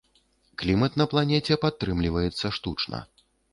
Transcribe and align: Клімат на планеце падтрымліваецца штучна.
Клімат 0.61 0.97
на 1.01 1.07
планеце 1.11 1.59
падтрымліваецца 1.67 2.53
штучна. 2.59 3.05